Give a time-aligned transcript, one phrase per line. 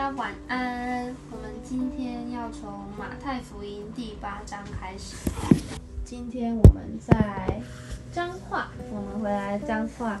[0.00, 1.14] 大家晚安。
[1.30, 5.14] 我们今天要从马太福音第八章开始。
[6.06, 7.60] 今天我们在
[8.10, 10.18] 彰化，我们回来彰化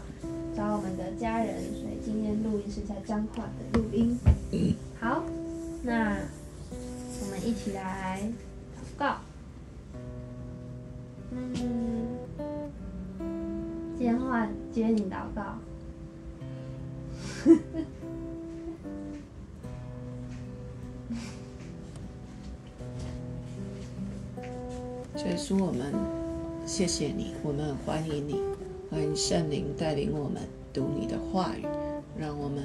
[0.54, 4.18] 找我们的家人，所以今天录音是在彰化的录音。
[5.00, 5.22] 好，
[5.82, 6.18] 那
[7.22, 8.20] 我们一起来
[8.76, 9.16] 祷告。
[11.30, 12.06] 嗯，
[13.96, 15.58] 今天换接你祷告。
[25.50, 25.92] 耶稣，我们
[26.64, 28.40] 谢谢你，我们欢迎你，
[28.88, 30.42] 欢迎圣灵带领我们
[30.72, 31.66] 读你的话语，
[32.16, 32.62] 让我们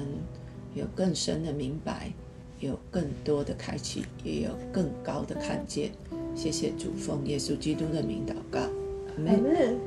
[0.72, 2.12] 有更深的明白，
[2.60, 5.90] 有更多的开启，也有更高的看见。
[6.36, 9.78] 谢谢主，奉耶稣基督的名祷告，阿门。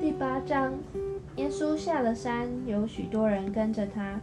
[0.00, 0.72] 第八章，
[1.36, 4.18] 耶稣下了山，有许多人跟着他。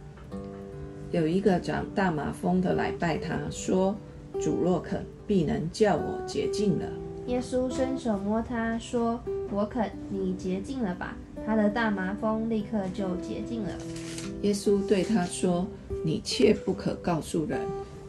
[1.12, 3.94] 有一个长大麻风的来拜他，说
[4.40, 6.86] ：“主若肯，必能叫我洁净了。”
[7.26, 13.70] 耶稣伸手摸他，说：“我肯，你洁净了吧。”他的大麻风立刻就洁净了。
[14.42, 15.66] 耶稣对他说
[16.04, 17.60] ：“你切不可告诉人，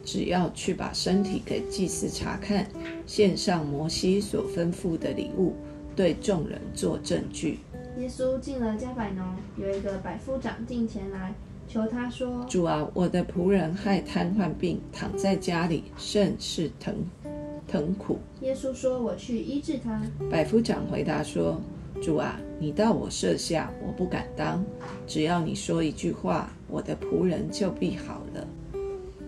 [0.04, 2.66] 只要去把身体给祭司查看，
[3.06, 5.54] 献上摩西所吩咐的礼物，
[5.96, 7.58] 对众人做证据。”
[7.98, 9.24] 耶稣进了加百农，
[9.56, 11.34] 有一个百夫长进前来
[11.68, 16.94] 求他说：“主啊，我的仆人害瘫痪病，躺在家里，甚是疼
[17.68, 21.60] 疼苦。”耶稣说：“我去医治他。”百夫长回答说
[22.02, 24.64] ：“主啊，你到我舍下，我不敢当。
[25.06, 28.46] 只要你说一句话，我的仆人就必好了。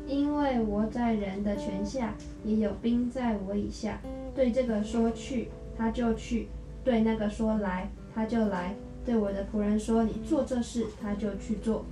[0.08, 4.00] 因为我在人的权下，也有兵在我以下。
[4.34, 6.47] 对这个说去，他就去；
[6.82, 8.75] 对那个说来，他就来。
[9.06, 11.84] 对我的仆人说你做这事，他就去做。”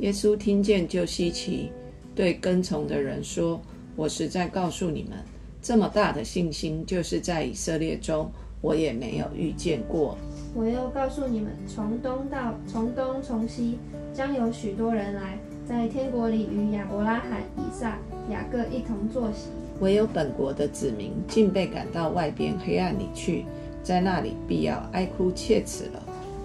[0.00, 1.70] 耶稣听见就稀奇，
[2.14, 3.60] 对跟从的人说
[3.96, 5.18] ：“我实在告诉你们。”
[5.66, 10.16] 这么大的信心，就是在以色列中，我也没有遇见过。
[10.54, 13.76] 我又告诉你们，从东到从东从西，
[14.14, 15.36] 将有许多人来，
[15.68, 17.98] 在天国里与亚伯拉罕、以撒、
[18.30, 19.48] 雅各一同坐席。
[19.80, 23.44] 唯有本国的子民，竟被赶到外边黑暗里去，
[23.82, 26.00] 在那里必要哀哭切齿了。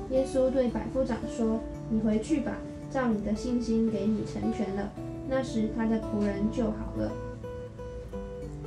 [0.09, 1.59] 耶稣对百夫长说
[1.91, 2.57] ：“你回去吧，
[2.89, 4.91] 照你的信心给你成全了。”
[5.29, 7.11] 那时他的仆人就好了。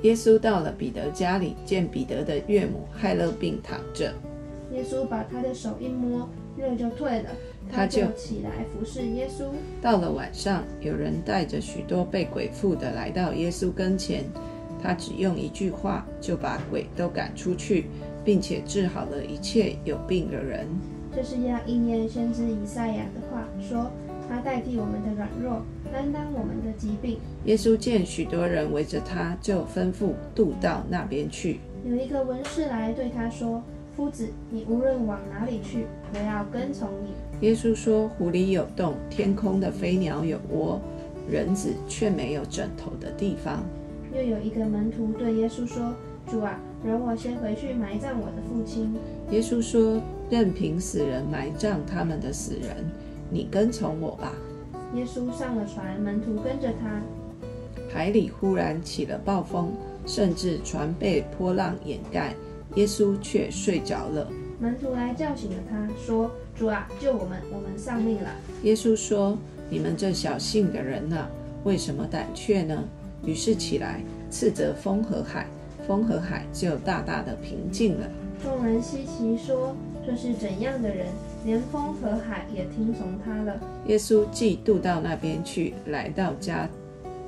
[0.04, 4.12] 耶稣到了彼得家里，见彼得的岳母害了病躺着。
[4.70, 6.28] 耶稣把他的手一摸，
[6.58, 7.30] 热就退了，
[7.72, 9.46] 他就起来服侍耶稣。
[9.80, 14.24] 到了晚上，有人带着许多被鬼附的来到耶稣跟前，
[14.82, 17.86] 他只用一句话就把鬼都赶出去，
[18.22, 20.68] 并且治好了一切有病的人。
[21.16, 23.90] 这是要应验先知以赛亚的话，说。
[24.34, 25.62] 他代替我们的软弱，
[25.92, 27.18] 担当我们的疾病。
[27.44, 31.60] 耶稣见许多人围着他，就吩咐渡到那边去。
[31.88, 33.62] 有一个文士来对他说
[33.94, 37.12] ：“夫子，你无论往哪里去，我要跟从你。”
[37.46, 40.80] 耶稣说：“湖里有洞，天空的飞鸟有窝，
[41.30, 43.62] 人子却没有枕头的地方。”
[44.12, 45.94] 又有一个门徒对耶稣说
[46.26, 48.92] ：“主啊，容我先回去埋葬我的父亲。”
[49.30, 52.84] 耶稣说：“任凭死人埋葬他们的死人。”
[53.30, 54.32] 你跟从我吧。
[54.94, 57.00] 耶稣上了船，门徒跟着他。
[57.92, 59.72] 海里忽然起了暴风，
[60.06, 62.34] 甚至船被波浪掩盖，
[62.74, 64.30] 耶稣却睡着了。
[64.60, 68.30] 门徒来叫醒了他，说：“主啊，救我们，我们丧命了。”
[68.62, 69.36] 耶稣说
[69.68, 71.28] ：“你们这小信的人呐，
[71.64, 72.84] 为什么胆怯呢？”
[73.26, 75.46] 于是起来斥责风和海，
[75.86, 78.06] 风和海就大大的平静了。
[78.42, 79.74] 众人稀奇说
[80.06, 81.06] ：“这是怎样的人？”
[81.44, 83.60] 连风和海也听从他了。
[83.86, 86.68] 耶稣既渡到那边去，来到加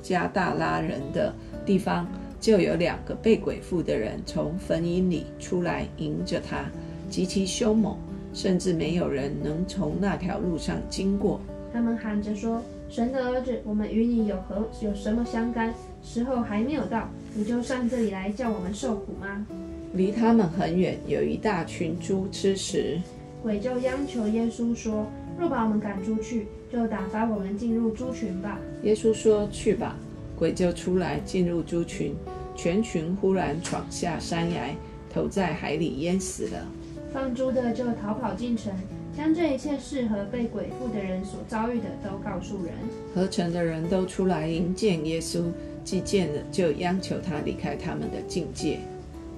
[0.01, 1.33] 加大拉人的
[1.65, 2.07] 地方，
[2.39, 6.65] 就有两个被鬼附的人从坟茔里出来迎着他，
[7.09, 7.95] 极其凶猛，
[8.33, 11.39] 甚至没有人能从那条路上经过。
[11.71, 15.71] 他们喊着说：“神的儿子，我们与你有何有什么相干？
[16.01, 19.45] 时候还没有到，你就上这里来叫我们受苦吗？”
[19.93, 22.99] 离他们很远，有一大群猪吃食。
[23.47, 25.07] 鬼就央求耶稣说
[25.39, 29.95] ：“若把我们赶出去，就打发我们进入猪群吧。”耶稣说：“去吧。”
[30.37, 32.13] 鬼就出来进入猪群，
[32.57, 34.75] 全群忽然闯下山崖，
[35.09, 36.67] 投在海里淹死了。
[37.13, 38.73] 放猪的就逃跑进城，
[39.15, 42.73] 将这一切事和被鬼附的人所遭遇的都告诉人。
[43.15, 45.43] 合城的人都出来迎见耶稣，
[45.85, 48.79] 既见了，就央求他离开他们的境界。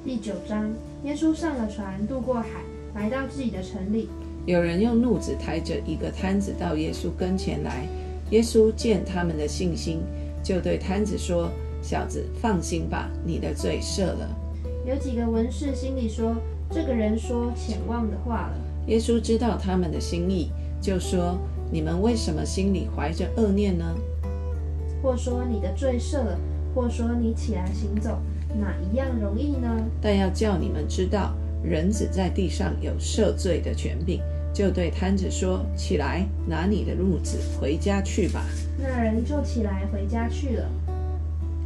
[0.03, 0.67] 第九章，
[1.03, 2.47] 耶稣上了船，渡过海。
[2.95, 4.09] 来到自己的城里，
[4.45, 7.87] 有人用褥子抬着一个摊子到耶稣跟前来，
[8.31, 10.01] 耶稣见他们的信心，
[10.43, 11.49] 就对摊子说
[11.81, 14.29] ：“小子，放心吧，你的罪赦了。”
[14.85, 16.35] 有几个文士心里说
[16.71, 18.57] ：“这个人说浅妄的话了。”
[18.87, 20.49] 耶稣知道他们的心意，
[20.81, 21.37] 就说
[21.71, 23.85] ：“你们为什么心里怀着恶念呢？
[25.01, 26.39] 或说你的罪赦了，
[26.73, 28.17] 或说你起来行走，
[28.59, 29.69] 哪一样容易呢？
[30.01, 34.21] 但要叫你们知道，人子在地上有赦罪的权柄。”
[34.51, 38.43] 就对摊子说：“起来，拿你的褥子回家去吧。”
[38.81, 40.69] 那人就起来回家去了。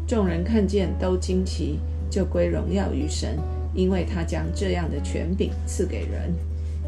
[0.05, 1.79] 众人看见，都惊奇，
[2.09, 3.39] 就归荣耀于神，
[3.73, 6.33] 因为他将这样的权柄赐给人。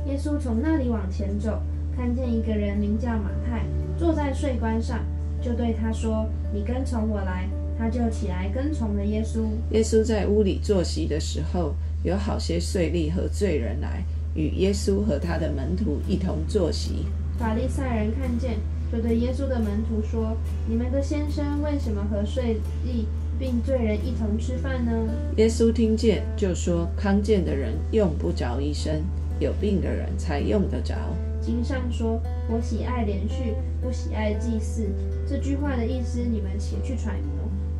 [0.05, 1.61] 耶稣从那里往前走，
[1.95, 3.63] 看见一个人名叫马太，
[3.97, 4.99] 坐在税关上，
[5.41, 7.47] 就对他说：“你跟从我来。”
[7.77, 9.47] 他就起来跟从了耶稣。
[9.71, 11.73] 耶稣在屋里坐席的时候，
[12.05, 14.05] 有好些税吏和罪人来。
[14.35, 17.05] 与耶稣和他的门徒一同坐席。
[17.39, 18.57] 法利赛人看见，
[18.91, 20.35] 就对耶稣的门徒说
[20.67, 23.05] ：“你们的先生为什么和税吏
[23.39, 24.91] 并罪人一同吃饭呢？”
[25.37, 29.01] 耶稣听见，就说：“康健的人用不着医生，
[29.39, 30.95] 有病的人才用得着。”
[31.39, 32.21] 经上说
[32.51, 34.89] ：“我喜爱连续，不喜爱祭祀。”
[35.25, 37.34] 这句话的意思，你们且去揣摩。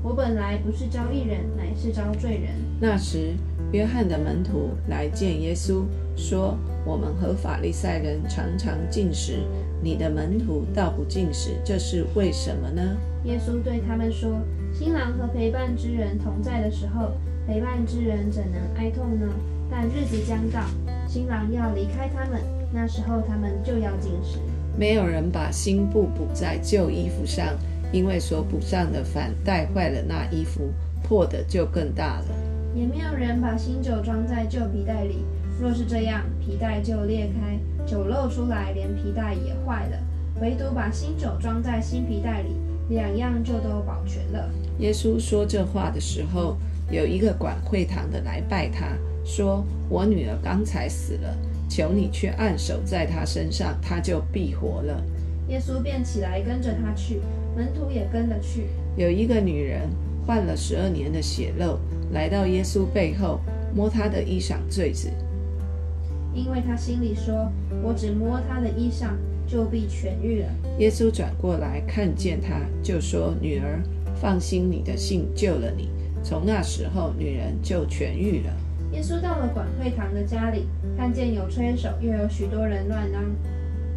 [0.06, 2.52] 我本来不是招义人，乃是招罪人。
[2.80, 3.34] 那时，
[3.72, 5.82] 约翰的门徒来见耶稣。
[6.16, 6.56] 说
[6.86, 9.40] ：“我们和法利赛人常常进食，
[9.82, 14.40] 你的门徒倒不进食，这是为什么呢？”耶稣对他们说
[14.72, 17.14] ：“新郎和陪伴之人同在的时候，
[17.48, 19.28] 陪伴之人怎能哀痛呢？
[19.72, 20.62] 但日子将到，
[21.08, 22.40] 新郎要离开他们，
[22.72, 24.38] 那时候他们就要进食。
[24.78, 27.56] 没有人把新布补在旧衣服上，
[27.92, 30.72] 因为所补上的反带坏了那衣服，
[31.04, 32.26] 破的就更大了。
[32.76, 35.24] 也没有人把新酒装在旧皮袋里。”
[35.58, 39.98] 若是这样，皮带就裂开，酒漏出来，连皮带也坏了。
[40.42, 42.50] 唯独把新酒装在新皮带里，
[42.90, 44.50] 两样就都保全了。
[44.80, 46.58] 耶稣说这话的时候，
[46.92, 48.88] 有一个管会堂的来拜他，
[49.24, 51.38] 说：“我女儿刚才死了，
[51.70, 55.02] 求你去按手在她身上，她就必活了。”
[55.48, 57.22] 耶稣便起来跟着他去，
[57.56, 58.66] 门徒也跟了去。
[58.98, 59.90] 有一个女人
[60.26, 61.80] 患了十二年的血漏，
[62.12, 63.40] 来到耶稣背后，
[63.74, 65.10] 摸他的衣裳坠子。
[66.34, 67.50] 因为他心里说
[67.82, 69.12] ：“我只摸他的衣裳，
[69.48, 70.48] 就必痊愈了。”
[70.80, 73.82] 耶稣转过来看见他，就说：“女儿，
[74.16, 75.90] 放心，你的信救了你。”
[76.22, 78.52] 从那时候，女人就痊愈了。
[78.92, 80.66] 耶稣到了管会堂的家里，
[80.98, 83.24] 看见有吹手，又有许多人乱嚷，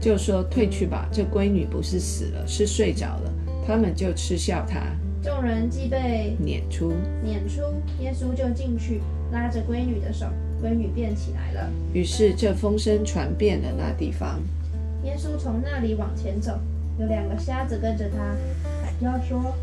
[0.00, 3.32] 就说：“退去吧，这闺女不是死了，是睡着了。”
[3.68, 4.80] 他们就嗤笑他。
[5.22, 7.60] 众人既被撵出，撵出，
[8.00, 10.24] 耶稣就进去，拉着闺女的手。
[10.62, 11.70] 闺女便起来了。
[11.92, 14.40] 于是这风声传遍了那地方。
[15.04, 16.58] 耶稣从那里往前走，
[16.98, 18.34] 有两个瞎子跟着他，
[18.82, 19.54] 喊叫说：“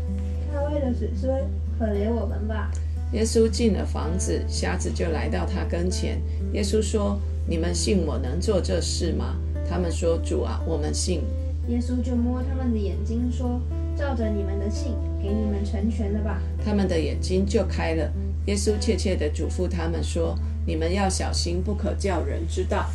[0.54, 1.44] 大卫的子孙，
[1.76, 2.70] 可怜我们吧！”
[3.12, 6.18] 耶稣进了房子，瞎子就来到他跟前。
[6.52, 9.36] 耶稣说：“你们信我能做这事吗？”
[9.68, 11.22] 他们说：“主啊，我们信。”
[11.68, 13.60] 耶稣就摸他们的眼睛说
[13.96, 18.12] ：“照着你们的信，给你们成全了吧。”他们的眼睛就开了。
[18.46, 20.36] 耶稣切切地嘱咐他们说。
[20.68, 22.86] 你们要小心，不可叫人知道。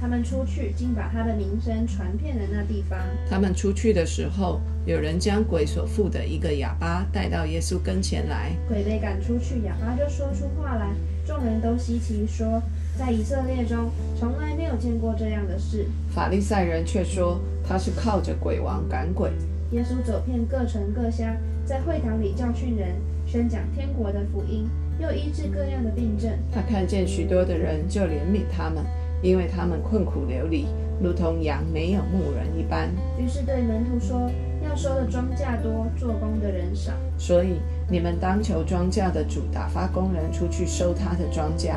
[0.00, 2.98] 他们出去，竟把他的名声传遍了那地方。
[3.28, 8.52] 他们出去的时候，有人将鬼所附的一个哑巴带到耶稣跟前来。
[8.66, 10.94] 鬼被赶出去，哑巴就说出话来。
[11.26, 12.62] 众人都稀奇，说
[12.98, 15.84] 在以色列中从来没有见过这样的事。
[16.08, 17.38] 法利赛人却说
[17.68, 19.30] 他是靠着鬼王赶鬼。
[19.72, 22.90] 耶稣走遍各城各乡，在会堂里教训人，
[23.26, 24.68] 宣讲天国的福音。
[24.98, 26.30] 又医治各样的病症。
[26.52, 28.84] 他看见许多的人，就怜悯他们，
[29.22, 30.66] 因为他们困苦流离，
[31.02, 32.88] 如同羊没有牧人一般。
[33.18, 34.30] 于是对门徒说
[34.64, 41.74] ：“要收的庄稼多，做工的人少，所以你们当求庄稼的主打发工人出去收他的庄稼。”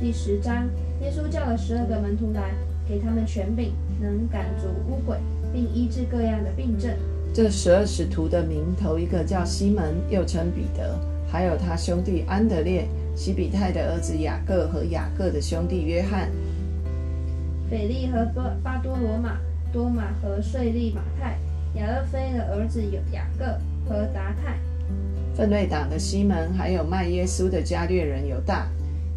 [0.00, 0.66] 第十章，
[1.02, 2.52] 耶稣叫了十二个门徒来，
[2.88, 5.18] 给他们权柄，能赶逐污鬼，
[5.52, 6.90] 并医治各样的病症。
[7.34, 10.98] 这十二使徒的名，头一个叫西门，又称彼得。
[11.30, 16.30] 还有他兄弟安德烈、西比泰的儿子雅各和雅各的兄弟约翰、
[17.68, 19.38] 腓利和巴巴多罗马、
[19.72, 21.36] 多马和税利马太、
[21.78, 23.44] 亚勒菲的儿子有雅各
[23.86, 24.56] 和达泰、
[25.34, 28.68] 奋锐党的西门，还有卖耶稣的加略人犹大。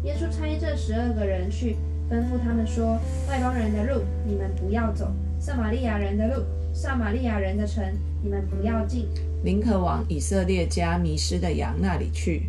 [0.02, 1.76] 耶稣差这十二个人去，
[2.10, 2.98] 吩咐他们说
[3.30, 5.06] ：“外邦人的路，你们不要走；
[5.38, 6.42] 撒玛利亚人的路，
[6.80, 7.84] 撒玛利亚人的城，
[8.22, 9.06] 你们不要进。”
[9.44, 12.48] 宁可往以色列家迷失的羊那里去。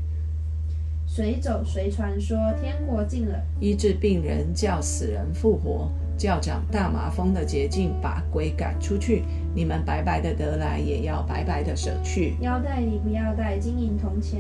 [1.06, 9.24] 谁走谁传说天国近了，医治病人，叫死人复活，叫长大麻风的捷径，把鬼赶出去。
[9.54, 12.36] 你们白白的得来，也要白白的舍去。
[12.40, 14.40] 腰带里不要带金银铜钱，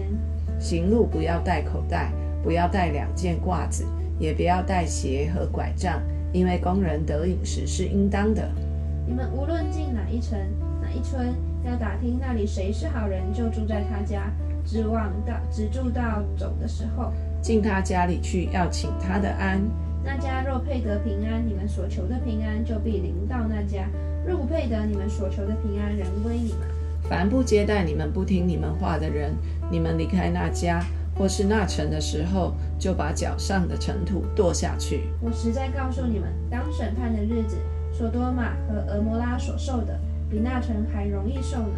[0.57, 3.83] 行路不要带口袋，不要带两件褂子，
[4.17, 8.49] 也不要带鞋和拐杖，因为工人得饮食是应当的。
[9.05, 10.39] 你们无论进哪一城
[10.81, 14.31] 哪一村，要打听那里谁是好人，就住在他家，
[14.65, 17.11] 指望到只住到走的时候。
[17.41, 19.61] 进他家里去，要请他的安。
[20.03, 23.85] 那家若配得平安，你们所求的平安就必临到那家；
[24.25, 26.61] 若不配得，你们所求的平安仍归你们。
[27.03, 29.33] 凡不接待你们、不听你们话的人，
[29.71, 30.83] 你们离开那家
[31.17, 35.01] 或是那城的时候，就把脚上的尘土跺下去。
[35.19, 37.57] 我实在告诉你们，当审判的日子，
[37.91, 41.75] 索多玛和俄摩拉所受的，比那城还容易受呢。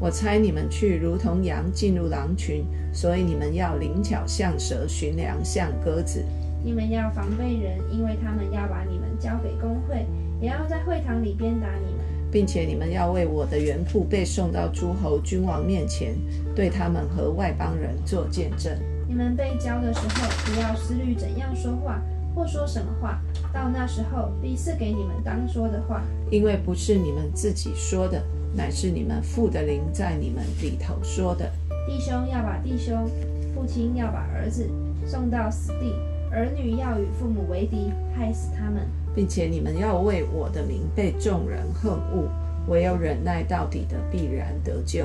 [0.00, 6.24] 我猜你们去如同羊进入狼群，所以你们要灵巧像蛇，寻良像鸽子。
[6.62, 10.04] 你们要防备人，因为他们要把你们交给工会，
[10.40, 16.14] 也要在会堂里鞭打你们，并且你们要为我的原父被送到诸侯君王面前，
[16.54, 18.72] 对他们和外邦人做见证。
[19.06, 22.00] 你们被教的时候，不要思虑怎样说话
[22.34, 23.20] 或说什么话，
[23.52, 28.22] 到那时候必赐给你们当说的话，因为不是你们自己说的。
[28.56, 31.50] 乃是你们父的灵在你们里头说的。
[31.88, 33.04] 弟兄要把弟兄，
[33.52, 34.70] 父亲要把儿子
[35.04, 35.92] 送到死地，
[36.30, 42.28] 儿女要与父母为敌，害死他们，并且你们要为我的名被众人恨恶，
[42.68, 45.04] 唯有忍耐到底的必然得救。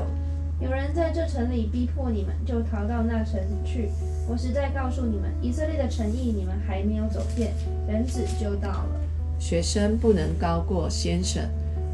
[0.62, 3.90] 有人在这城里逼迫你们，就逃到那城去。
[4.28, 7.54] 我实在告诉你们，以色列的诚意你们还没有走遍，
[7.88, 9.00] 人子就到了。
[9.40, 11.42] 学生不能高过先生。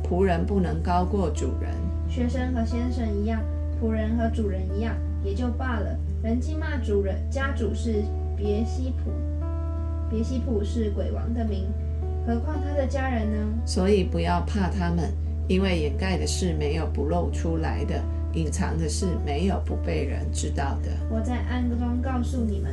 [0.04, 1.72] 仆人不能高过主人，
[2.08, 3.42] 学生和先生一样，
[3.82, 5.98] 仆人和主人一样，也就罢了。
[6.24, 8.04] 人既骂主人，家主是
[8.36, 9.12] 别西卜，
[10.10, 11.66] 别西卜是鬼王的名，
[12.26, 13.48] 何况他的家人呢？
[13.66, 15.12] 所以不要怕他们，
[15.48, 18.00] 因为掩盖的事没有不露出来的，
[18.36, 20.92] 隐藏的事没有不被人知道的。
[21.10, 22.72] 我在暗中告诉你们，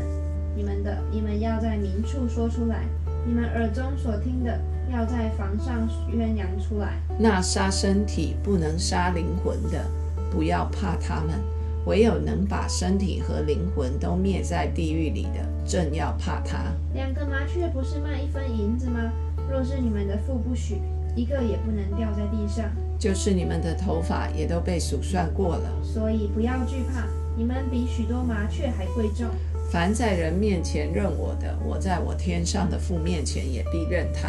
[0.55, 2.85] 你们的，你们要在明处说出来，
[3.25, 4.61] 你们耳中所听的。
[4.93, 7.01] 要在房上宣扬出来。
[7.19, 9.87] 那杀身体不能杀灵魂的，
[10.31, 11.39] 不要怕他们；
[11.87, 16.59] 唯有能把身体和灵魂都灭在地狱里的，正要怕他。
[16.93, 19.11] 两个麻雀不是卖一分银子吗？
[19.51, 20.83] 若是你们的父不许，
[21.17, 22.67] 一个也不能掉在地上。
[23.03, 25.69] 就是你们的头发也都被数算过了。
[25.83, 27.05] 所以不要惧怕，
[27.37, 29.27] 你们比许多麻雀还贵重。
[29.73, 34.29] 凡在人面前认我的，我在我天上的父面前也必认他。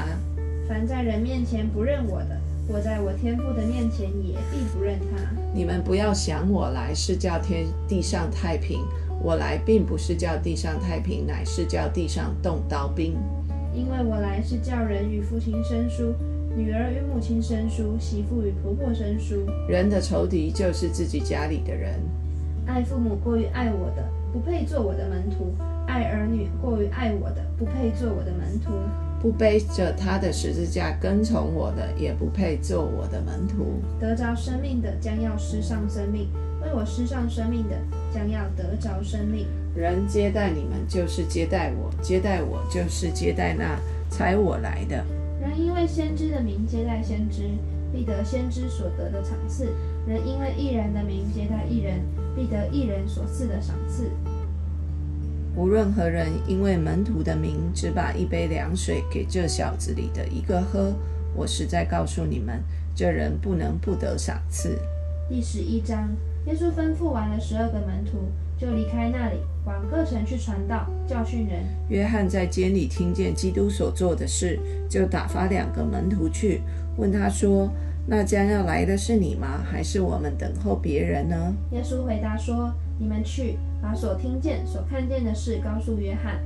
[0.68, 5.22] 凡在人面前不认我的，我在我天父的面前也必不认他。
[5.53, 8.80] 你们不要想我来是叫天地上太平，
[9.22, 13.15] 我来并不是叫地上太平，乃是叫地上动刀兵。
[13.72, 16.15] 因为我来是叫人与父亲生疏，
[16.55, 19.36] 女儿与母亲生疏，媳妇与婆婆生疏。
[19.67, 22.00] 人的仇敌就是自己家里的人。
[22.67, 25.48] 爱父母过于爱我的，不配做我的门徒；
[25.88, 28.72] 爱儿女过于爱我的，不配做我的门徒。
[29.19, 33.81] 不背着他的十字架跟从我的，也不配做我的门徒。
[34.00, 36.27] 得着生命的，将要失上生命；
[36.62, 37.75] 为我失上生命的，
[38.13, 39.48] 将要得着生命。
[39.75, 43.79] 人接待你们，就是接待我；接待我，就是接待那
[44.12, 45.03] 差我来的。
[45.53, 47.43] 人因为先知的名接待先知，
[47.91, 49.67] 必得先知所得的赏赐；
[50.07, 52.00] 人因为艺人的名接待艺人，
[52.36, 54.10] 必得艺人所赐的赏赐。
[55.55, 60.91] 无论何人因为门徒的名，只把一杯凉水给这小子里的一个喝，
[61.36, 62.60] 我实在告诉你们，
[62.95, 64.79] 这人不能不得赏赐。
[65.29, 66.10] 第十一章，
[66.48, 71.63] 耶稣吩咐完了十二个门徒，就离开那里，往各城去传道，教训人。
[71.89, 76.62] 约翰在监里听见基督所做的事，就打发两个门徒去，
[76.98, 77.69] 问他说
[78.07, 79.63] ：“那将要来的是你吗？
[79.63, 86.39] 还是我们等候别人呢？”耶稣回答说：“你们去。”把所听见、所看见的事告诉约翰，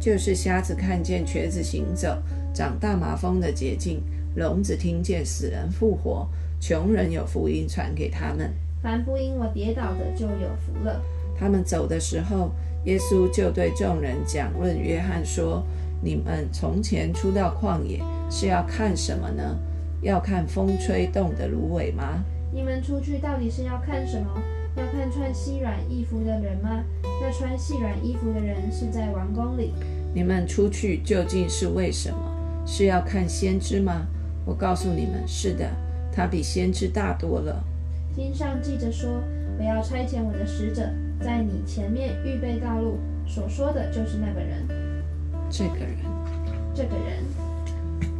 [0.00, 2.16] 就是瞎子看见瘸子行走，
[2.54, 4.02] 长大麻风的捷径，
[4.34, 6.26] 聋子听见死人复活，
[6.58, 8.50] 穷人有福音传给他们。
[8.82, 11.02] 凡不因我跌倒的，就有福了。
[11.40, 12.50] 他们走的时候，
[12.84, 15.64] 耶稣就对众人讲论约翰说
[16.04, 19.58] ：“你们从前出到旷野是要看什么呢？
[20.02, 22.22] 要看风吹动的芦苇吗？
[22.52, 24.26] 你们出去到底是要看什么？”
[24.76, 26.84] 要看穿细软衣服的人吗？
[27.02, 29.72] 那穿细软衣服的人是在王宫里。
[30.14, 32.18] 你们出去究竟是为什么？
[32.64, 34.06] 是要看先知吗？
[34.44, 35.68] 我告诉你们，是的，
[36.12, 37.64] 他比先知大多了。
[38.14, 39.20] 经上记着说
[39.58, 40.88] ：“我要差遣我的使者，
[41.20, 42.98] 在你前面预备道路。”
[43.28, 44.66] 所说的就是那个人。
[45.48, 45.96] 这个人。
[46.74, 47.22] 这个人。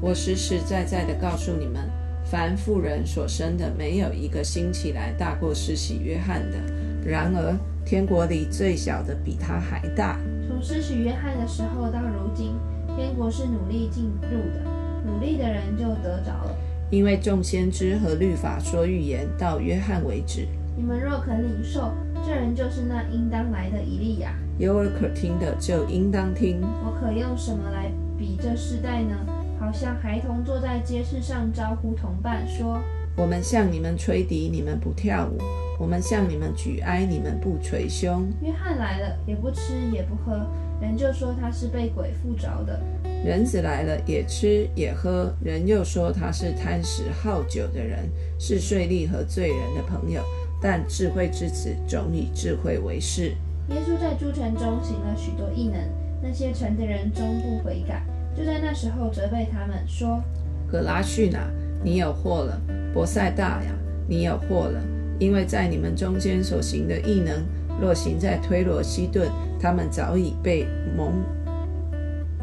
[0.00, 1.90] 我实实在在的告诉你们，
[2.24, 6.58] 凡妇人所生的，没有一个兴起来大过施洗约翰的。
[7.04, 10.18] 然而，天国里最小的比他还大。
[10.46, 12.54] 从施洗约翰的时候到如今，
[12.96, 14.62] 天国是努力进入的，
[15.04, 16.56] 努力的人就得着了。
[16.90, 20.46] 因为众先知和律法说预言到约翰为止。
[20.76, 21.92] 你们若肯领受，
[22.26, 24.34] 这人就是那应当来的以利亚。
[24.58, 26.60] 有耳可听的就应当听。
[26.62, 29.16] 我可用什么来比这世代呢？
[29.58, 32.80] 好像孩童坐在街市上招呼同伴说
[33.14, 35.36] ：“我们向你们吹笛，你们不跳舞；
[35.78, 40.46] 我们向你们举哀，你们不捶胸。”约翰来了，也不吃也不喝，
[40.80, 42.80] 人就说他是被鬼附着的。
[43.22, 50.22] 人子来了，也吃也喝，人又说他是贪食好酒的人，是税吏和罪人的朋友。
[50.60, 53.32] 但智慧之子总以智慧为事。
[53.70, 55.80] 耶稣在诸城中行了许多异能，
[56.22, 58.02] 那些城的人终不悔改，
[58.36, 60.22] 就在那时候责备他们说
[60.70, 61.48] ：“格拉逊啊，
[61.82, 62.60] 你有祸了；
[62.92, 63.72] 伯赛大呀，
[64.08, 64.82] 你有祸了，
[65.18, 67.42] 因为在你们中间所行的异能，
[67.80, 71.22] 若行在推罗西顿，他们早已被蒙，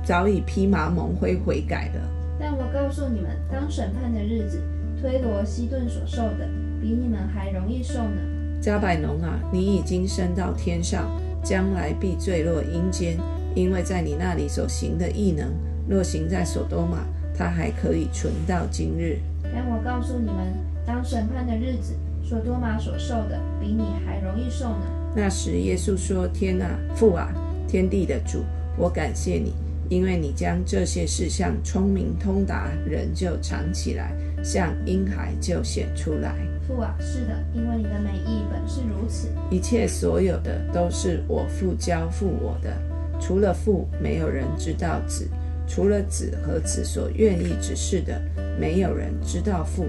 [0.03, 2.01] 早已披麻蒙灰悔改了。
[2.39, 4.61] 但我告诉你们，当审判的日子，
[5.01, 6.47] 推罗西顿所受的。”
[6.81, 8.21] 比你们还容易受呢，
[8.61, 11.09] 加百农啊，你已经升到天上，
[11.43, 13.17] 将来必坠落阴间，
[13.55, 15.51] 因为在你那里所行的异能，
[15.87, 17.05] 若行在所多玛，
[17.35, 19.19] 它还可以存到今日。
[19.43, 20.53] 但我告诉你们，
[20.85, 21.93] 当审判的日子，
[22.23, 24.85] 所多玛所受的，比你还容易受呢。
[25.15, 27.33] 那时耶稣说：“天啊，父啊，
[27.67, 28.43] 天地的主，
[28.77, 29.53] 我感谢你，
[29.89, 34.11] 因为你将这些事向聪明通达人就藏起来，
[34.43, 36.35] 向婴孩就显出来。”
[36.67, 39.29] 父啊，是的，因为你的美意本是如此。
[39.49, 42.73] 一切所有的都是我父交付我的，
[43.21, 45.25] 除了父，没有人知道子；
[45.65, 48.21] 除了子和子所愿意指示的，
[48.59, 49.85] 没有人知道父。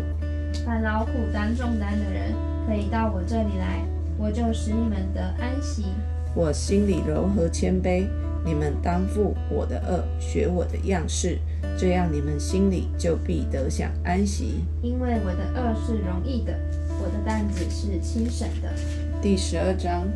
[0.65, 2.33] 凡劳苦担重担的人，
[2.67, 3.85] 可以到我这里来，
[4.17, 5.87] 我就使你们得安息。
[6.35, 8.07] 我心里柔和谦卑，
[8.49, 11.39] 你们当负我的恶，学我的样式。
[11.77, 16.59] 这样，你们心里就必得享安息，因为我的恶是容易的，
[16.99, 18.73] 我的担子是轻省的。
[19.21, 20.09] 第十二章，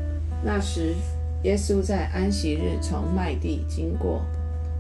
[0.43, 0.95] 那时，
[1.43, 4.25] 耶稣在安息日从麦地经过，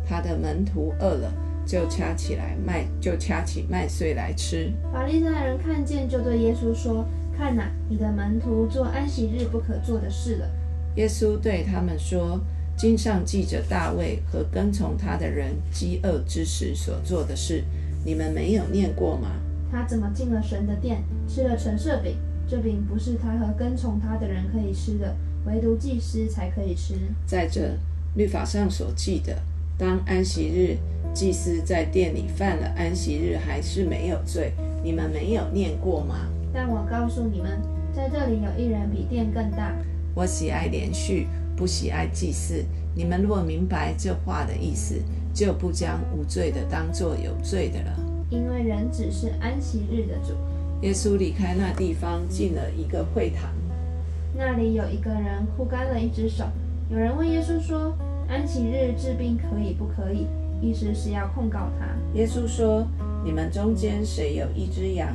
[0.08, 1.30] 他的门徒饿了，
[1.66, 4.72] 就掐起来麦，就掐起麦穗来吃。
[4.90, 7.04] 法利赛人看见，就对耶稣说
[7.36, 10.50] ：“看哪，你的门徒做安息日不可做的事了。”
[10.96, 12.40] 耶稣对他们说。
[12.76, 17.62] 经上记着大卫和跟从他的人饥饿之时所做的事，
[18.04, 19.30] 你们没有念过吗？
[19.70, 22.16] 他怎么进了神的殿，吃了陈设饼？
[22.48, 25.14] 这饼不是他和跟从他的人可以吃的，
[25.46, 26.94] 唯独祭司才可以吃。
[27.24, 27.78] 在这
[28.16, 29.36] 律法上所记的，
[29.78, 30.76] 当安息日，
[31.14, 36.28] 祭司在殿里犯了安息日还是没有罪，你们没有念过吗？
[36.52, 37.58] 但我告诉你们，
[37.94, 39.74] 在这里有一人比殿更大。
[40.14, 41.28] 我喜爱连续。
[41.56, 47.96] 不喜爱祭祀，你们若明白这话的意思，就不将无罪的当作有罪的了。
[48.30, 50.34] 因为人只是安息日的主。
[50.80, 53.50] 耶稣离开那地方，进了一个会堂。
[54.36, 56.44] 那里有一个人枯干了一只手。
[56.90, 57.94] 有人问耶稣说
[58.28, 60.26] ：“安息日治病可以不可以？”
[60.60, 61.86] 意思是要控告他。
[62.14, 62.86] 耶稣说
[63.24, 65.14] ：“你们中间谁有一只羊，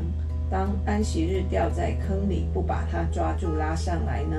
[0.49, 4.37] 当安息日掉在坑里，不把它抓住拉上来呢？”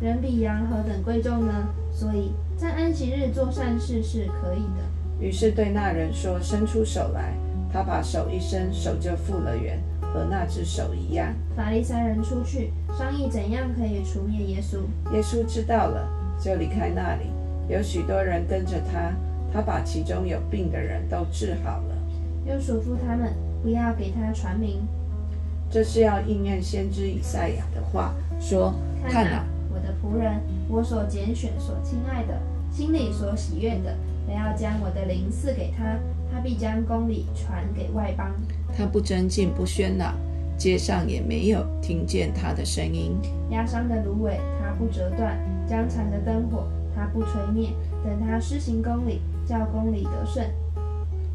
[0.00, 1.68] 人比羊何等贵重呢？
[1.92, 4.84] 所以在安息日做善事是可以的。
[5.20, 7.34] 于是对那人说：“伸出手来。”
[7.72, 11.34] 他把手一伸，手就复了原，和那只手一样。
[11.54, 14.78] 法利赛人出去商议怎样可以除灭耶稣。
[15.12, 16.08] 耶稣知道了，
[16.40, 17.24] 就离开那里。
[17.68, 19.12] 有许多人跟着他，
[19.52, 21.94] 他把其中有病的人都治好了，
[22.46, 24.80] 又嘱咐他们不要给他传名。
[25.68, 28.72] 这是要应验先知以赛亚的话，说
[29.10, 29.44] ：“看啊。”
[30.02, 35.84] 仆人，我所拣选、所亲爱的，心里所喜悦的，我要将我的灵赐给他，
[36.32, 38.30] 他必将公理传给外邦。
[38.76, 40.12] 他不争竞，不喧闹，
[40.56, 43.16] 街上也没有听见他的声音。
[43.50, 47.70] 压伤的芦苇，他不折断；将残的灯火，他不吹灭。
[48.04, 50.44] 等他施行公理，叫公理得胜。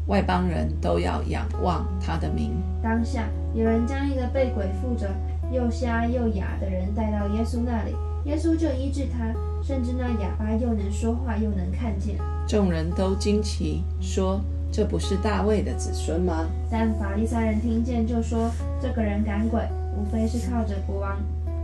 [0.06, 2.52] 外邦人都要仰望他的名。
[2.82, 5.10] 当下有人将一个被鬼附着、
[5.50, 7.94] 又瞎又哑的人带到耶稣那里。
[8.24, 12.16] 耶稣就医治他，甚至那哑巴又能说话又能看见。
[12.48, 14.40] 众人都惊奇，说
[14.72, 19.60] ：“这不是大卫的子孙吗？”但法利赛人听见，就说：“这个人赶鬼，
[19.96, 21.18] 无非是靠着国王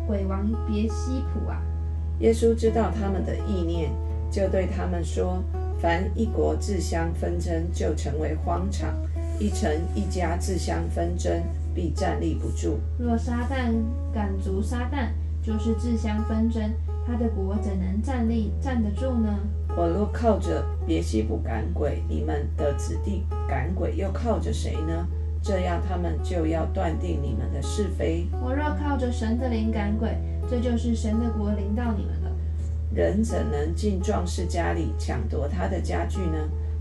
[0.06, 1.62] 鬼王别西卜啊。”
[2.20, 3.90] 耶稣知道他们的意念，
[4.30, 5.42] 就对他们说
[5.80, 8.90] ：“凡一国自相纷争，就成为荒场；
[9.38, 11.42] 一城一家自相纷争，
[11.74, 12.78] 必站立不住。
[12.98, 13.72] 若撒旦
[14.12, 15.08] 赶逐撒旦，
[15.42, 16.70] 就是自相纷争，
[17.06, 19.38] 他的国怎能站立站得住呢？
[19.76, 25.06] 我若靠着别西卜赶鬼，你们的子弟赶鬼又靠着谁呢？
[25.42, 28.26] 这样他们就要断定你们的是非。
[28.42, 30.14] 我若靠着神的灵赶鬼，
[30.48, 32.30] 这就是神的国临到你们了。
[32.92, 36.36] 人怎能进壮士家里抢夺他的家具呢？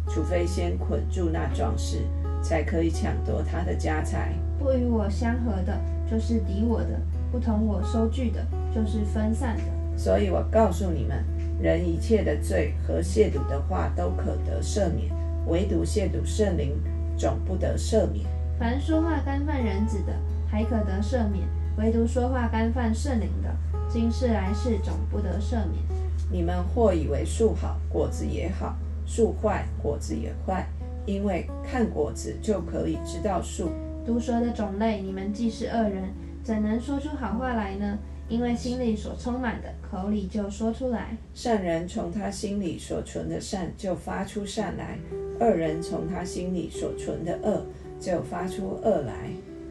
[0.09, 1.99] 除非先捆住那壮士，
[2.41, 4.33] 才可以抢夺他的家财。
[4.57, 6.99] 不与我相合的，就是敌我的；
[7.31, 9.63] 不同我收据的，就是分散的。
[9.97, 11.23] 所以我告诉你们，
[11.61, 15.11] 人一切的罪和亵渎的话都可得赦免，
[15.47, 16.71] 唯独亵渎圣灵，
[17.17, 18.25] 总不得赦免。
[18.57, 20.13] 凡说话干犯人子的，
[20.47, 21.45] 还可得赦免；
[21.77, 23.49] 唯独说话干犯圣灵的，
[23.89, 25.83] 今世来世总不得赦免。
[26.31, 30.67] 你们或以为树好，果子也好；树坏，果子也坏。
[31.05, 33.71] 因为看果子就可以知道树。
[34.05, 36.03] 毒蛇的种类，你们既是恶人，
[36.49, 37.99] 怎能说出好话来呢？
[38.27, 41.15] 因为心里所充满的，口里就说出来。
[41.31, 44.97] 善人从他心里所存的善就发出善来，
[45.39, 47.63] 恶人从他心里所存的恶
[47.99, 49.29] 就发出恶来。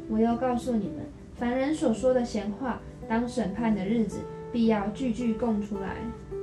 [0.08, 0.98] 我又告诉你们，
[1.34, 4.20] 凡人所说的闲话，当审判的日子，
[4.52, 5.96] 必要句句供出来。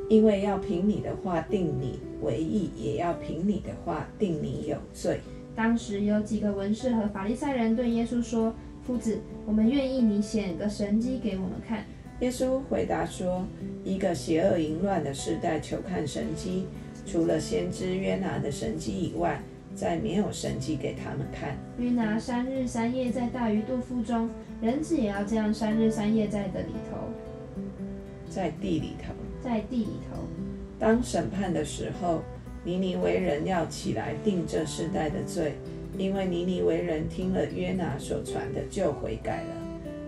[0.10, 5.22] 因为要凭你的话定你为义，也要凭你的话定你有罪。
[5.56, 8.54] 当时有几个文士和法利赛人对耶稣说
[8.86, 11.84] ：“夫子，我们愿意你显个神迹给我们看。”
[12.22, 13.46] 耶稣回答说
[13.84, 16.66] ：“一个邪恶淫乱的时代，求看神迹，
[17.06, 19.42] 除了先知约拿的神迹以外，
[19.76, 21.58] 再没有神迹给他们看。
[21.78, 24.30] 约拿三日三夜在大鱼肚腹中，
[24.62, 26.98] 人子也要这样三日三夜在的里头，
[28.30, 29.14] 在地里头。
[29.44, 30.22] 在地里头。
[30.80, 32.22] 当审判的时候，
[32.64, 35.56] 尼尼为人要起来定这世代的罪，
[35.98, 39.50] 因为尼尼为人听了约拿所传的就悔改了。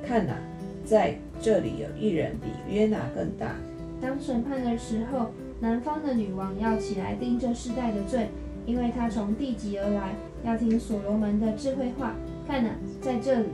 [0.05, 0.37] 看哪，
[0.85, 3.55] 在这里有一人比约拿更大。
[4.01, 8.27] 当审判的时候，南方的女王要起来定这世代的罪，
[8.65, 12.15] 因为她从地极而来，要听所罗门的智慧话。
[12.47, 12.69] 看哪，
[13.01, 13.49] 在这里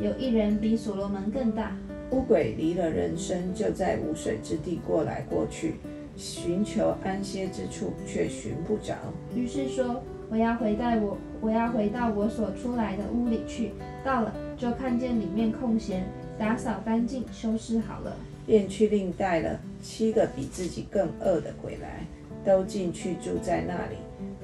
[0.00, 1.76] 有一人比所罗门更大。
[2.10, 5.74] 乌鬼离了人生，就在无水之地过来过去，
[6.16, 8.94] 寻求安歇之处，却寻不着。
[9.34, 13.72] 于是说：“我要回到我，我要回到我所出来的屋里去。
[14.02, 16.06] 到了，就看见里面空闲，
[16.38, 22.06] 打扫干净，收拾好了，便去另带了七个比自己更恶的鬼来，
[22.46, 23.96] 都进去住在那里。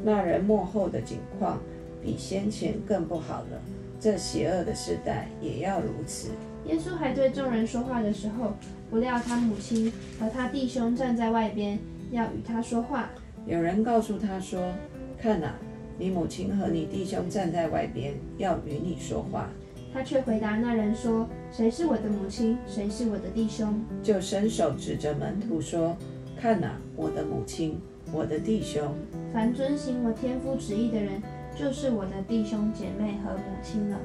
[0.02, 1.58] 那人幕后的景况
[2.02, 3.62] 比先前更不好了。
[3.98, 6.28] 这邪恶的时代也要如此。”
[6.66, 8.52] 耶稣还对众人说话的时候，
[8.90, 11.78] 不料他母亲和他弟兄站在外边，
[12.10, 13.08] 要与他说话。
[13.46, 14.70] 有人告诉他说
[15.18, 15.54] ：“看哪，
[16.00, 19.50] 你母亲和你弟兄站在外边，要与你说话。”
[19.92, 22.56] 他却回答那人说：“谁是我的母亲？
[22.66, 25.96] 谁是我的弟兄？”就伸手指着门徒说
[26.40, 27.78] ：“看哪，我的母亲，
[28.12, 28.94] 我的弟兄。
[29.32, 31.20] 凡遵行我天父旨意的人，
[31.58, 33.98] 就是我的弟兄姐妹和母亲了。”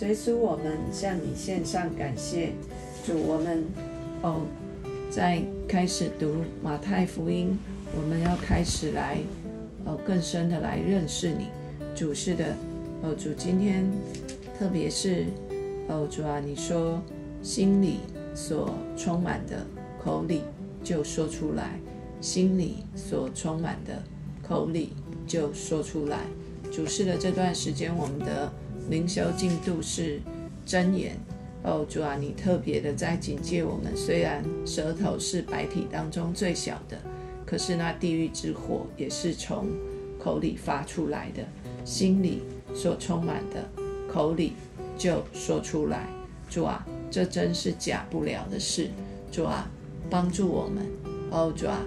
[0.00, 2.52] 耶稣我们向你献上感谢，
[3.04, 3.64] 主我们
[4.22, 4.42] 哦，
[5.10, 7.58] 在开始读马太福音，
[7.94, 9.18] 我们要开始来
[9.84, 11.48] 呃更深的来认识你，
[11.94, 12.56] 主是的
[13.02, 13.84] 哦主今天
[14.58, 15.26] 特别是
[15.88, 17.02] 哦主啊，你说
[17.42, 18.00] 心里
[18.34, 19.66] 所充满的
[20.02, 20.42] 口里
[20.82, 21.78] 就说出来，
[22.20, 24.02] 心里所充满的
[24.42, 24.92] 口里
[25.26, 26.20] 就说出来，
[26.72, 28.50] 主是的这段时间我们的。
[28.88, 30.20] 灵修进度是
[30.64, 31.16] 真言
[31.64, 33.96] 哦，主啊，你特别的在警戒我们。
[33.96, 36.96] 虽然舌头是白体当中最小的，
[37.46, 39.68] 可是那地狱之火也是从
[40.18, 41.46] 口里发出来的，
[41.84, 42.42] 心里
[42.74, 43.64] 所充满的，
[44.12, 44.54] 口里
[44.98, 46.08] 就说出来。
[46.50, 48.90] 主啊，这真是假不了的事。
[49.30, 49.70] 主啊，
[50.10, 50.84] 帮助我们
[51.30, 51.78] 哦，主啊，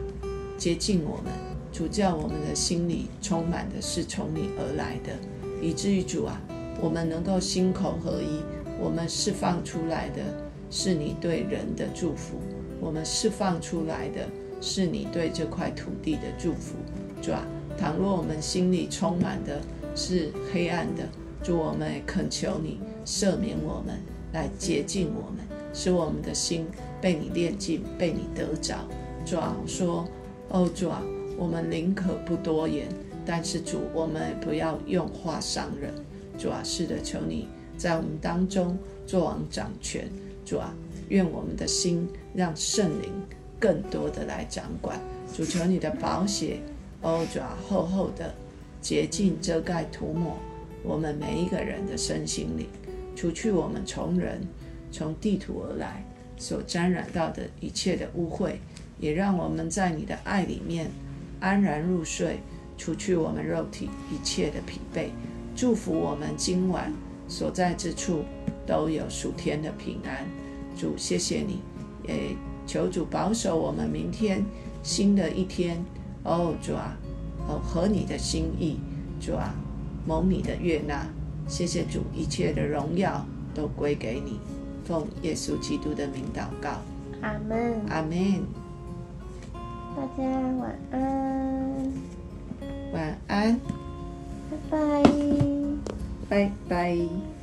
[0.57, 1.33] 接近我们，
[1.71, 5.13] 主叫我们的心里充满的是从你而来的，
[5.61, 6.41] 以至于主啊。
[6.81, 8.41] 我们能够心口合一，
[8.81, 10.23] 我们释放出来的
[10.71, 12.39] 是你对人的祝福，
[12.79, 14.25] 我们释放出来的
[14.61, 16.75] 是你对这块土地的祝福，
[17.21, 17.45] 主啊，
[17.77, 19.61] 倘若我们心里充满的
[19.95, 21.07] 是黑暗的，
[21.43, 23.99] 主，我们也恳求你赦免我们，
[24.33, 26.65] 来洁净我们，使我们的心
[27.01, 28.75] 被你炼净，被你得着。
[29.25, 30.07] 主啊，说，
[30.49, 31.01] 哦，主啊，
[31.37, 32.87] 我们宁可不多言，
[33.25, 35.93] 但是主，我们不要用话伤人。
[36.37, 40.09] 主啊，是的，求你在我们当中做王掌权。
[40.45, 40.73] 主啊，
[41.09, 43.11] 愿我们的心让圣灵
[43.59, 44.99] 更多的来掌管。
[45.35, 46.59] 主，求你的宝血，
[47.01, 48.33] 哦，主啊，厚厚的
[48.81, 50.37] 洁净、遮盖、涂抹
[50.83, 52.67] 我们每一个人的身心灵，
[53.15, 54.41] 除去我们从人
[54.91, 56.03] 从地土而来
[56.37, 58.53] 所沾染到的一切的污秽，
[58.99, 60.89] 也让我们在你的爱里面
[61.39, 62.39] 安然入睡，
[62.77, 65.09] 除去我们肉体一切的疲惫，
[65.55, 66.91] 祝福我们今晚
[67.27, 68.23] 所在之处
[68.65, 70.25] 都有属天的平安。
[70.75, 71.59] 主，谢谢你，
[72.07, 72.35] 也
[72.69, 74.45] 求主保守我们明天
[74.83, 75.83] 新的一天。
[76.23, 76.95] 哦，主啊，
[77.47, 78.77] 哦，合你的心意，
[79.19, 79.55] 主啊，
[80.05, 81.07] 蒙你的悦纳。
[81.47, 84.39] 谢谢主，一切的荣耀都归给你。
[84.85, 86.69] 奉耶稣基督的名祷告，
[87.21, 87.81] 阿门。
[87.89, 88.45] 阿门。
[89.95, 90.23] 大家
[90.59, 91.93] 晚安，
[92.93, 93.59] 晚安，
[94.51, 95.03] 拜拜。
[96.29, 97.38] 拜拜。